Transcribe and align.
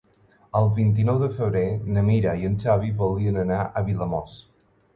El 0.59 0.69
vint-i-nou 0.77 1.19
de 1.23 1.29
febrer 1.41 1.63
na 1.99 2.05
Mira 2.09 2.35
i 2.41 2.49
en 2.51 2.57
Xavi 2.65 2.91
voldrien 3.05 3.41
anar 3.45 3.61
a 3.83 3.87
Vilamòs. 3.91 4.39